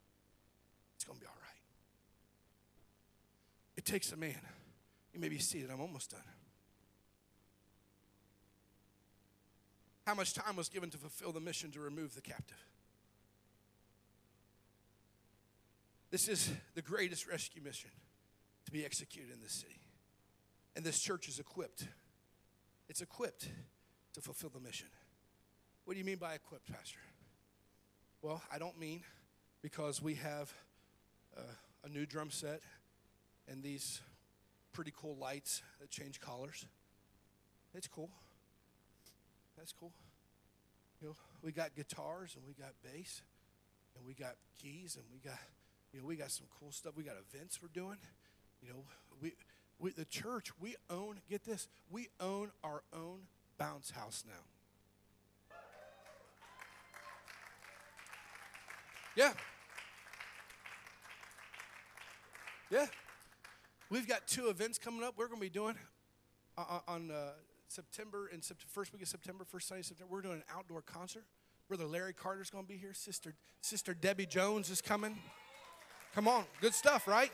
[0.96, 1.62] It's going to be all right.
[3.78, 4.40] It takes a man.
[5.14, 5.70] You may be seated.
[5.72, 6.22] I'm almost done.
[10.06, 12.64] How much time was given to fulfill the mission to remove the captive?
[16.12, 17.90] This is the greatest rescue mission
[18.66, 19.82] to be executed in this city.
[20.76, 21.88] And this church is equipped.
[22.88, 23.50] It's equipped
[24.14, 24.88] to fulfill the mission.
[25.86, 27.00] What do you mean by equipped, Pastor?
[28.22, 29.04] Well, I don't mean
[29.62, 30.54] because we have
[31.38, 31.42] uh,
[31.84, 32.62] a new drum set
[33.48, 34.02] and these
[34.74, 36.66] pretty cool lights that change colors.
[37.74, 38.10] It's cool.
[39.58, 39.92] That's cool.
[41.02, 43.22] You know, we got guitars and we got bass
[43.98, 45.40] and we got keys and we got,
[45.94, 46.94] you know, we got some cool stuff.
[46.96, 47.98] We got events we're doing.
[48.62, 48.84] You know,
[49.22, 49.34] we,
[49.80, 53.20] we the church, we own, get this, we own our own
[53.58, 54.34] bounce house now.
[59.16, 59.32] Yeah.
[62.70, 62.86] Yeah.
[63.90, 65.14] We've got two events coming up.
[65.18, 65.76] We're going to be doing
[66.58, 67.32] uh, on uh,
[67.68, 70.12] September and first week of September, first Sunday of September.
[70.12, 71.24] We're doing an outdoor concert.
[71.68, 72.94] Brother Larry Carter's going to be here.
[72.94, 75.18] Sister Sister Debbie Jones is coming.
[76.14, 77.32] Come on, good stuff, right?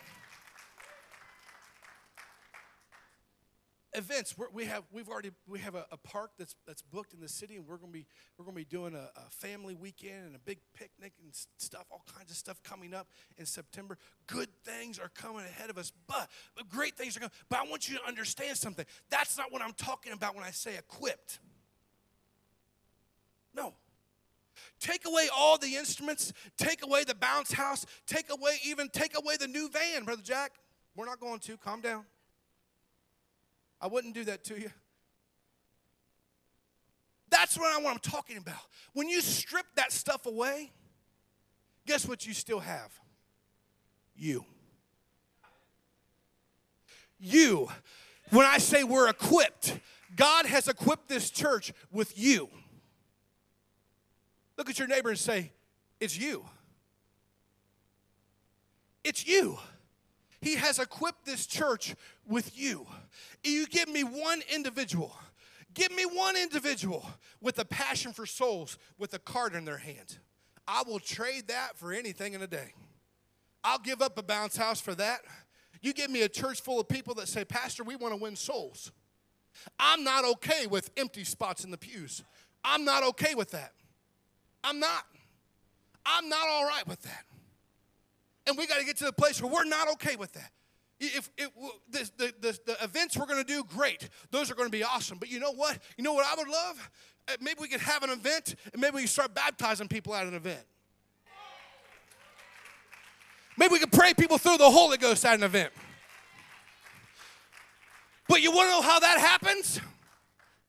[4.02, 7.20] Events we're, we have we've already we have a, a, park that's that's booked in
[7.20, 8.06] the city and we're to be
[8.38, 12.04] we're to be doing a, a, family weekend and a big picnic and stuff all
[12.18, 16.30] kinds of stuff coming up in september good things are coming ahead of us but,
[16.56, 19.62] but great things are coming but i want you to understand something that's not what
[19.62, 21.40] i'm talking about when i say equipped
[23.56, 23.74] no
[24.80, 29.38] Take away all the instruments, take away the bounce house, take away even take away
[29.38, 30.54] the new van, Brother Jack.
[30.96, 31.58] We're not going to.
[31.58, 32.06] Calm down.
[33.82, 34.70] I wouldn't do that to you.
[37.30, 38.60] That's what, I'm talking about.
[38.94, 40.72] When you strip that stuff away,
[41.88, 42.91] guess what you still have?
[44.15, 44.46] You.
[47.20, 47.70] You.
[48.30, 49.80] When I say we're equipped,
[50.15, 52.50] God has equipped this church with you.
[54.58, 55.52] Look at your neighbor and say,
[56.00, 56.46] It's you.
[59.04, 59.58] It's you.
[60.41, 61.96] He has equipped this church
[62.32, 62.88] with you.
[63.44, 65.13] You give me one individual,
[65.74, 67.06] give me one individual
[67.41, 70.17] with a passion for souls with a card in their hand.
[70.67, 72.74] I will trade that for anything in a day.
[73.63, 75.22] I'll give up a bounce house for that.
[75.82, 78.36] You give me a church full of people that say, Pastor, we want to win
[78.36, 78.91] souls.
[79.80, 82.24] I'm not okay with empty spots in the pews.
[82.63, 83.74] I'm not okay with that.
[84.63, 85.04] I'm not.
[86.06, 87.26] I'm not all right with that.
[88.48, 90.52] And we got to get to the place where we're not okay with that.
[91.04, 94.08] If, the, the, the, the events we're going to do, great.
[94.30, 95.18] Those are going to be awesome.
[95.18, 95.80] But you know what?
[95.98, 96.92] You know what I would love?
[97.28, 100.36] Uh, maybe we could have an event and maybe we start baptizing people at an
[100.36, 100.64] event.
[103.58, 105.72] Maybe we could pray people through the Holy Ghost at an event.
[108.28, 109.82] But you want to know how that happens?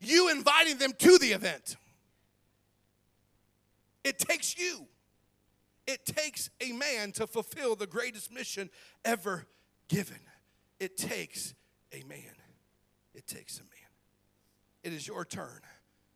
[0.01, 1.77] You inviting them to the event.
[4.03, 4.87] It takes you.
[5.87, 8.71] It takes a man to fulfill the greatest mission
[9.05, 9.47] ever
[9.93, 10.21] given.
[10.81, 11.55] It takes
[11.93, 12.35] a man.
[13.15, 13.71] It takes a man.
[14.83, 15.61] It is your turn.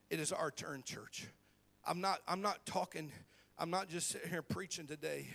[0.09, 1.27] It is our turn, church.
[1.87, 3.13] I'm not, I'm not talking,
[3.59, 5.29] I'm not just sitting here preaching today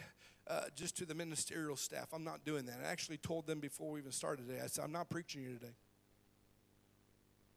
[0.47, 2.08] uh, just to the ministerial staff.
[2.13, 2.80] I'm not doing that.
[2.84, 5.54] I actually told them before we even started today, I said, I'm not preaching you
[5.54, 5.75] today.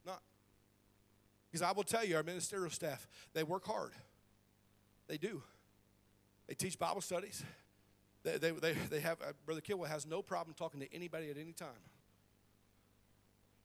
[0.05, 0.21] Not.
[1.51, 3.93] Because I will tell you, our ministerial staff, they work hard.
[5.09, 5.43] They do.
[6.47, 7.43] They teach Bible studies.
[8.25, 11.37] They, they, they, they have, uh, Brother Kilwell has no problem talking to anybody at
[11.37, 11.69] any time.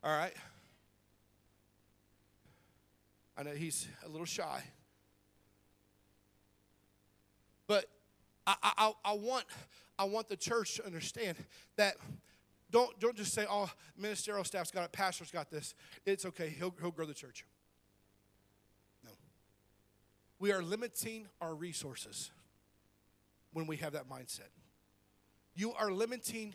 [0.04, 0.34] All right?
[3.38, 4.62] I know he's a little shy.
[7.68, 7.86] But
[8.46, 9.46] I, I, I, want,
[9.98, 11.38] I want the church to understand
[11.78, 11.96] that
[12.70, 15.74] don't, don't just say, oh, ministerial staff's got it, pastor's got this.
[16.06, 17.46] It's okay, he'll, he'll grow the church.
[19.06, 19.12] No.
[20.38, 22.32] We are limiting our resources
[23.54, 24.50] when we have that mindset.
[25.56, 26.54] You are limiting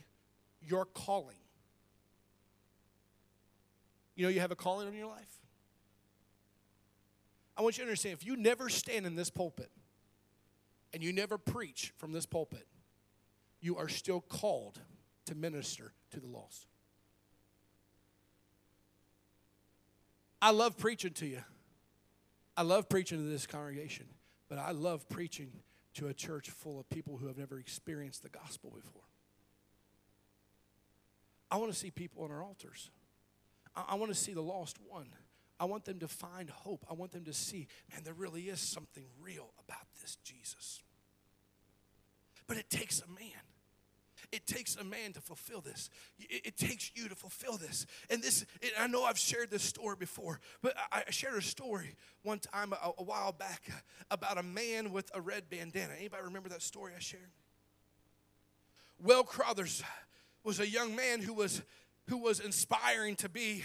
[0.61, 1.37] your calling.
[4.15, 5.41] You know, you have a calling on your life.
[7.57, 9.71] I want you to understand if you never stand in this pulpit
[10.93, 12.67] and you never preach from this pulpit,
[13.61, 14.81] you are still called
[15.27, 16.67] to minister to the lost.
[20.41, 21.43] I love preaching to you.
[22.57, 24.07] I love preaching to this congregation,
[24.49, 25.51] but I love preaching
[25.95, 29.03] to a church full of people who have never experienced the gospel before.
[31.51, 32.91] I want to see people on our altars.
[33.77, 35.09] I, I want to see the lost one.
[35.59, 36.85] I want them to find hope.
[36.91, 40.83] I want them to see, man, there really is something real about this Jesus.
[42.47, 43.54] But it takes a man.
[44.35, 45.91] It takes a man to fulfill this.
[46.19, 47.87] It, it takes you to fulfill this.
[48.11, 51.43] And this, it, I know I've shared this story before, but I, I shared a
[51.43, 53.63] story one time a, a, while back
[54.11, 55.93] about a man with a red bandana.
[55.97, 57.31] Anybody remember that story I shared?
[59.01, 59.85] Welles Crowthers
[60.43, 61.63] was a young man who was,
[62.09, 63.63] who was inspiring to be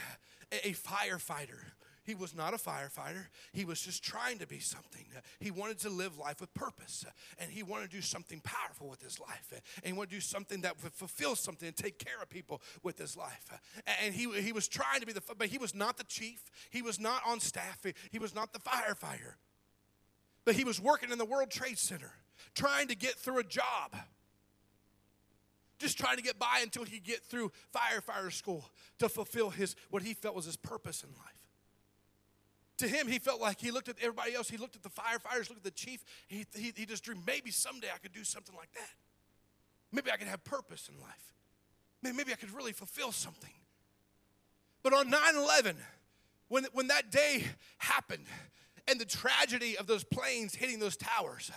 [0.51, 1.61] a, a firefighter.
[2.09, 3.27] He was not a firefighter.
[3.53, 5.05] He was just trying to be something.
[5.39, 7.05] He wanted to live life with purpose.
[7.37, 9.53] And he wanted to do something powerful with his life.
[9.83, 12.63] And he wanted to do something that would fulfill something and take care of people
[12.81, 13.51] with his life.
[14.03, 16.41] And he, he was trying to be the, but he was not the chief.
[16.71, 17.85] He was not on staff.
[18.09, 19.35] He was not the firefighter.
[20.45, 22.13] But he was working in the World Trade Center,
[22.55, 23.95] trying to get through a job
[25.77, 30.03] just trying to get by until he get through firefighter school to fulfill his what
[30.03, 31.38] he felt was his purpose in life
[32.79, 34.49] to him, he felt like he looked at everybody else.
[34.49, 36.03] He looked at the firefighters, looked at the chief.
[36.27, 38.89] He, he, he just dreamed maybe someday I could do something like that.
[39.91, 41.33] Maybe I could have purpose in life.
[42.01, 43.49] Maybe maybe I could really fulfill something.
[44.83, 45.77] But on 9 11,
[46.47, 47.43] when, when that day
[47.77, 48.25] happened,
[48.89, 51.51] and the tragedy of those planes hitting those towers.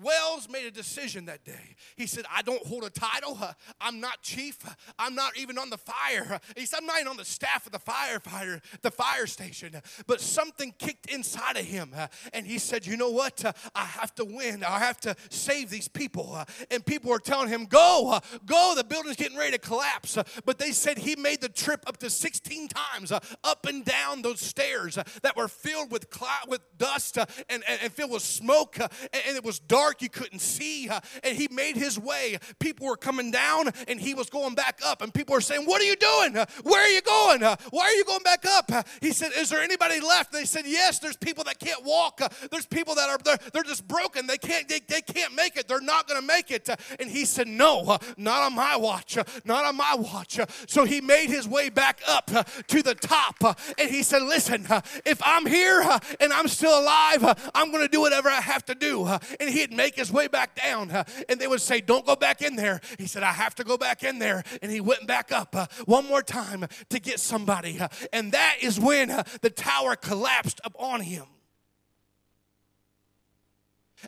[0.00, 1.76] Welles made a decision that day.
[1.96, 3.38] He said, I don't hold a title.
[3.80, 4.58] I'm not chief.
[4.98, 6.40] I'm not even on the fire.
[6.56, 9.80] He said, I'm not even on the staff of the firefighter, the fire station.
[10.06, 11.94] But something kicked inside of him.
[12.32, 13.44] And he said, You know what?
[13.74, 14.62] I have to win.
[14.62, 16.38] I have to save these people.
[16.70, 18.74] And people were telling him, Go, go.
[18.76, 20.16] The building's getting ready to collapse.
[20.44, 24.40] But they said he made the trip up to 16 times up and down those
[24.40, 26.06] stairs that were filled with,
[26.46, 28.88] with dust uh, and, and, filled with smoke, uh,
[29.26, 30.88] and, it was dark, you couldn't see.
[30.88, 32.38] Uh, and he made his way.
[32.58, 35.02] People were coming down, and he was going back up.
[35.02, 36.36] And people were saying, What are you doing?
[36.36, 37.42] Uh, where are you going?
[37.42, 38.72] Uh, why are you going back up?
[38.72, 40.32] Uh, he said, Is there anybody left?
[40.32, 42.20] They said, Yes, there's people that can't walk.
[42.50, 44.26] there's people that are they're, they're just broken.
[44.26, 45.68] They can't, they, they can't make it.
[45.68, 46.68] They're not going to make it.
[46.98, 49.18] and he said, No, not on my watch.
[49.44, 50.38] not on my watch.
[50.66, 52.26] so he made his way back up
[52.68, 53.36] to the top.
[53.78, 54.66] and he said, Listen,
[55.04, 55.82] if I'm here
[56.20, 59.04] and I'm still still alive, uh, I'm going to do whatever I have to do.
[59.04, 60.90] Uh, and he'd make his way back down.
[60.90, 62.80] Uh, and they would say, Don't go back in there.
[62.98, 64.42] He said, I have to go back in there.
[64.62, 65.54] And he went back up
[65.86, 67.80] one more time to get somebody.
[68.12, 69.08] And that is when
[69.40, 71.24] the tower collapsed upon him.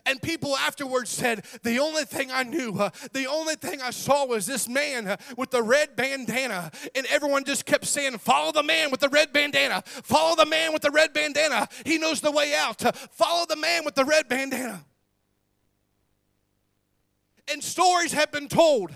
[0.05, 4.25] And people afterwards said, The only thing I knew, uh, the only thing I saw
[4.25, 6.71] was this man uh, with the red bandana.
[6.95, 9.83] And everyone just kept saying, Follow the man with the red bandana.
[9.85, 11.67] Follow the man with the red bandana.
[11.85, 12.83] He knows the way out.
[12.83, 14.85] Uh, follow the man with the red bandana.
[17.51, 18.91] And stories have been told.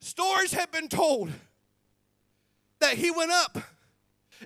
[0.00, 1.30] Stories have been told
[2.80, 3.56] that he went up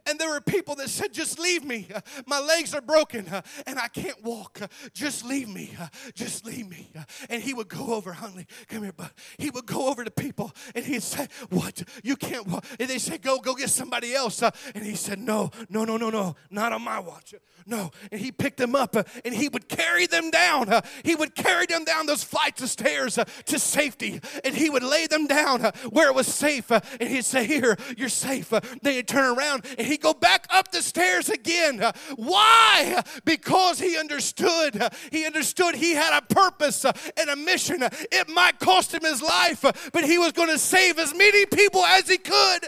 [0.04, 1.88] and there were people that said, Just leave me.
[2.26, 3.26] My legs are broken
[3.66, 4.60] and I can't walk.
[4.92, 5.72] Just leave me.
[6.14, 6.90] Just leave me.
[7.30, 9.10] And he would go over, Huntley, come here, bud.
[9.38, 11.82] He would go over to people and he'd say, What?
[12.02, 12.64] You can't walk.
[12.78, 14.42] And they say, Go, go get somebody else.
[14.42, 17.34] And he said, No, no, no, no, no, not on my watch.
[17.66, 17.90] No.
[18.12, 20.82] And he picked them up and he would carry them down.
[21.04, 24.20] He would carry them down those flights of stairs to safety.
[24.44, 26.70] And he would lay them down where it was safe.
[26.70, 28.52] And he'd say, Here, you're safe.
[28.82, 31.82] They'd turn around and he go back up the stairs again.
[32.16, 33.02] Why?
[33.24, 34.82] Because he understood.
[35.10, 37.82] He understood he had a purpose and a mission.
[37.82, 41.84] It might cost him his life, but he was going to save as many people
[41.84, 42.66] as he could.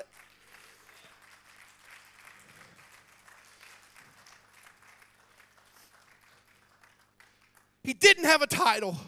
[7.82, 8.98] He didn't have a title.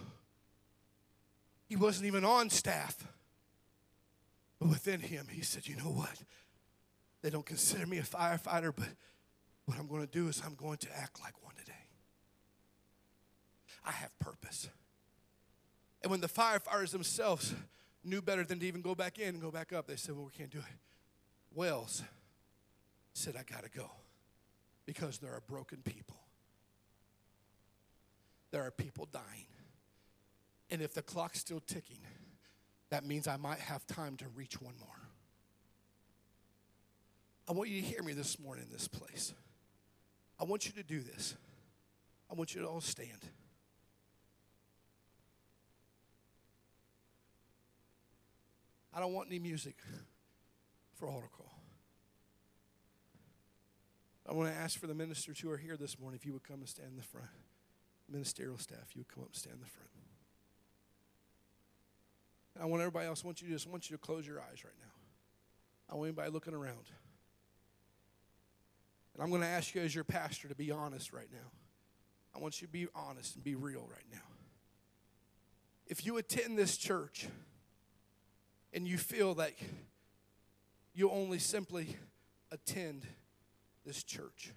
[1.69, 2.97] He wasn't even on staff.
[4.59, 6.17] But within him, he said, You know what?
[7.23, 8.89] They don't consider me a firefighter, but
[9.66, 11.73] what I'm going to do is I'm going to act like one today.
[13.85, 14.68] I have purpose.
[16.03, 17.55] And when the firefighters themselves
[18.03, 20.25] knew better than to even go back in and go back up, they said, Well,
[20.25, 20.64] we can't do it.
[21.55, 22.03] Welles
[23.12, 23.91] said, I got to go
[24.87, 26.16] because there are broken people.
[28.51, 29.47] There are people dying.
[30.71, 32.01] And if the clock's still ticking,
[32.91, 35.10] that means I might have time to reach one more.
[37.51, 39.34] I want you to hear me this morning in this place.
[40.38, 41.34] I want you to do this.
[42.30, 43.24] I want you to all stand.
[48.94, 49.74] I don't want any music
[50.94, 51.53] for altar call.
[54.28, 56.44] I want to ask for the ministers who are here this morning if you would
[56.44, 57.26] come and stand in the front.
[58.09, 59.90] Ministerial staff, you would come up and stand in the front.
[62.55, 64.24] And I want everybody else, I want you to just I want you to close
[64.24, 64.92] your eyes right now.
[65.90, 66.86] I want anybody looking around.
[69.21, 71.51] I'm going to ask you, as your pastor, to be honest right now.
[72.35, 74.18] I want you to be honest and be real right now.
[75.87, 77.27] If you attend this church
[78.73, 79.53] and you feel that
[80.95, 81.97] you only simply
[82.53, 83.07] attend
[83.85, 84.53] this church,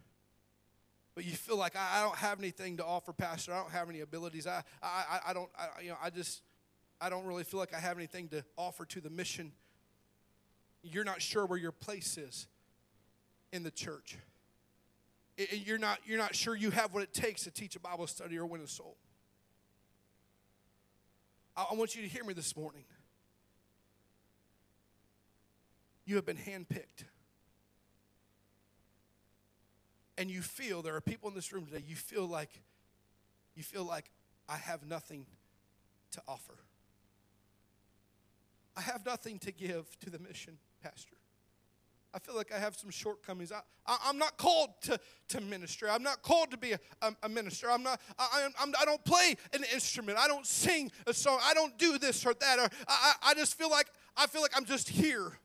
[1.15, 3.53] but you feel like I, don't have anything to offer, Pastor.
[3.53, 4.47] I don't have any abilities.
[4.47, 6.41] I, I, I don't, I, you know, I just,
[7.01, 9.51] I don't really feel like I have anything to offer to the mission.
[10.83, 12.47] You're not sure where your place is
[13.51, 14.17] in the church.
[15.37, 18.07] And you're not, you're not sure you have what it takes to teach a Bible
[18.07, 18.97] study or win a soul.
[21.55, 22.83] I want you to hear me this morning.
[26.05, 27.05] You have been handpicked.
[30.17, 32.61] And you feel there are people in this room today, you feel like
[33.55, 34.09] you feel like
[34.49, 35.25] I have nothing
[36.11, 36.53] to offer.
[38.75, 41.15] I have nothing to give to the mission, Pastor.
[42.13, 43.51] I feel like I have some shortcomings.
[43.51, 44.99] I, I, am not called to,
[45.29, 45.89] to ministry.
[45.89, 47.71] I'm not called to be a, a, a minister.
[47.71, 50.19] I'm not, I, I'm, I don't play an instrument.
[50.19, 51.39] I don't sing a song.
[51.43, 52.59] I don't do this or that.
[52.59, 55.39] Or I, I just feel like, I feel like I'm just here.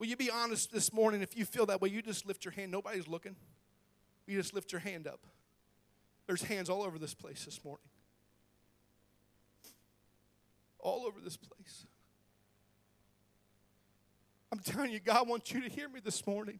[0.00, 1.22] Will you be honest this morning?
[1.22, 2.72] If you feel that way, you just lift your hand.
[2.72, 3.36] Nobody's looking.
[4.26, 5.20] You just lift your hand up.
[6.26, 7.86] There's hands all over this place this morning.
[10.80, 11.86] All over this place.
[14.58, 16.58] I'm telling you, God wants you to hear me this morning.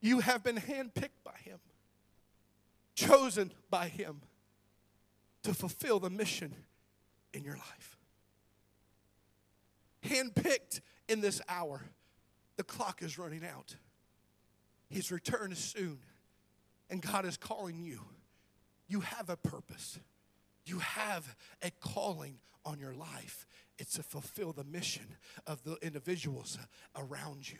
[0.00, 1.58] You have been handpicked by Him,
[2.94, 4.22] chosen by Him
[5.42, 6.54] to fulfill the mission
[7.34, 7.98] in your life.
[10.02, 10.80] Handpicked
[11.10, 11.82] in this hour.
[12.56, 13.76] The clock is running out.
[14.88, 15.98] His return is soon.
[16.88, 18.00] And God is calling you.
[18.88, 19.98] You have a purpose,
[20.64, 23.46] you have a calling on your life.
[23.80, 25.16] It's to fulfill the mission
[25.46, 26.58] of the individuals
[26.94, 27.58] around you.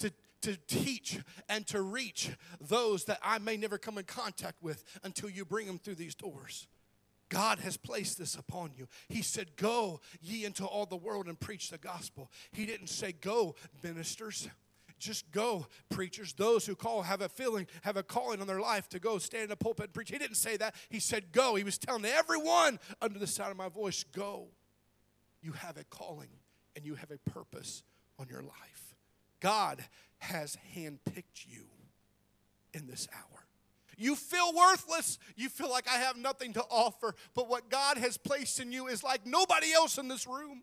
[0.00, 0.12] To,
[0.42, 5.30] to teach and to reach those that I may never come in contact with until
[5.30, 6.66] you bring them through these doors.
[7.28, 8.88] God has placed this upon you.
[9.08, 12.30] He said, Go ye into all the world and preach the gospel.
[12.50, 14.48] He didn't say, Go, ministers.
[14.98, 16.32] Just go, preachers.
[16.32, 19.44] Those who call have a feeling, have a calling on their life to go stand
[19.44, 20.10] in a pulpit and preach.
[20.10, 20.74] He didn't say that.
[20.88, 21.54] He said, Go.
[21.54, 24.48] He was telling everyone under the sound of my voice, Go.
[25.42, 26.30] You have a calling
[26.74, 27.82] and you have a purpose
[28.18, 28.94] on your life.
[29.40, 29.84] God
[30.18, 31.66] has handpicked you
[32.72, 33.46] in this hour.
[33.98, 35.18] You feel worthless.
[35.36, 37.14] You feel like I have nothing to offer.
[37.34, 40.62] But what God has placed in you is like nobody else in this room.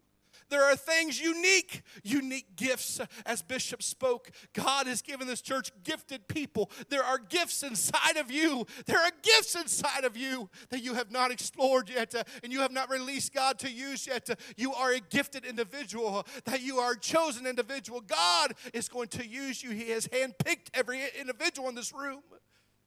[0.53, 3.01] There are things unique, unique gifts.
[3.25, 6.69] As Bishop spoke, God has given this church gifted people.
[6.89, 8.67] There are gifts inside of you.
[8.85, 12.59] There are gifts inside of you that you have not explored yet uh, and you
[12.59, 14.29] have not released God to use yet.
[14.29, 17.99] Uh, you are a gifted individual, that you are a chosen individual.
[17.99, 19.71] God is going to use you.
[19.71, 22.21] He has handpicked every individual in this room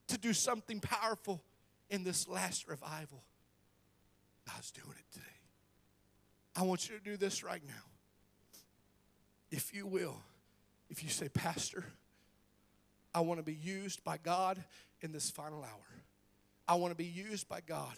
[0.07, 1.43] to do something powerful
[1.89, 3.25] in this last revival.
[4.47, 5.26] God's doing it today.
[6.57, 7.73] I want you to do this right now.
[9.51, 10.17] If you will,
[10.89, 11.85] if you say, Pastor,
[13.13, 14.61] I want to be used by God
[15.01, 16.03] in this final hour.
[16.67, 17.95] I want to be used by God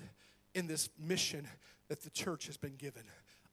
[0.53, 1.47] in this mission
[1.87, 3.03] that the church has been given.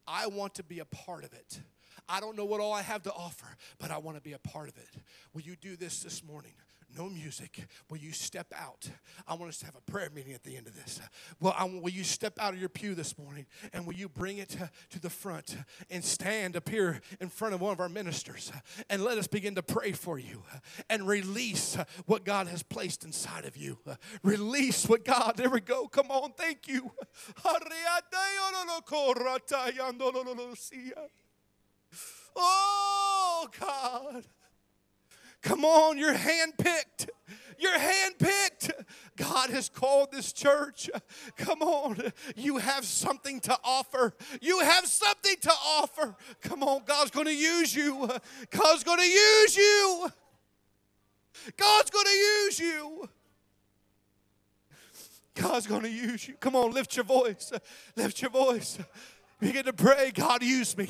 [0.05, 1.61] I want to be a part of it.
[2.09, 3.47] I don't know what all I have to offer,
[3.79, 4.89] but I want to be a part of it.
[5.33, 6.53] Will you do this this morning?
[6.95, 7.65] No music.
[7.89, 8.89] Will you step out?
[9.27, 11.01] I want us to have a prayer meeting at the end of this.
[11.39, 14.37] Well, I, will you step out of your pew this morning and will you bring
[14.37, 14.49] it
[14.91, 15.55] to, the front
[15.91, 18.51] and stand up here in front of one of our ministers
[18.89, 20.41] and let us begin to pray for you
[20.89, 21.77] and release
[22.07, 23.77] what God has placed inside of you.
[24.23, 25.87] Release what God, there we go.
[25.87, 26.91] Come on, thank you.
[32.35, 34.23] Oh, God.
[35.41, 37.09] Come on, you're handpicked.
[37.59, 38.71] You're handpicked.
[39.15, 40.89] God has called this church.
[41.37, 44.13] Come on, you have something to offer.
[44.41, 46.15] You have something to offer.
[46.41, 48.09] Come on, God's going to use you.
[48.51, 50.09] God's going to use you.
[51.55, 53.09] God's going to use you.
[55.35, 56.33] God's going to use you.
[56.39, 57.51] Come on, lift your voice.
[57.95, 58.79] Lift your voice.
[59.39, 60.89] Begin to pray, God, use me.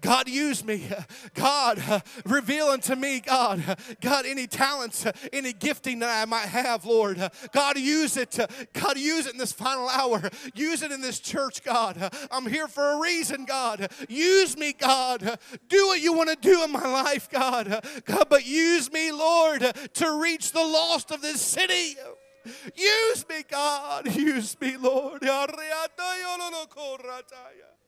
[0.00, 0.88] God, use me.
[1.34, 7.28] God, reveal unto me, God, God, any talents, any gifting that I might have, Lord.
[7.52, 8.38] God, use it.
[8.72, 10.30] God, use it in this final hour.
[10.54, 12.12] Use it in this church, God.
[12.30, 13.90] I'm here for a reason, God.
[14.08, 15.38] Use me, God.
[15.68, 17.84] Do what you want to do in my life, God.
[18.04, 19.60] God, but use me, Lord,
[19.94, 21.96] to reach the lost of this city.
[22.76, 24.14] Use me, God.
[24.14, 25.20] Use me, Lord.